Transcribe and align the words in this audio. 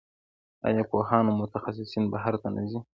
آیا 0.67 0.83
پوهان 0.91 1.25
او 1.27 1.33
متخصصین 1.41 2.03
بهر 2.13 2.33
ته 2.41 2.47
نه 2.55 2.63
ځي؟ 2.69 2.79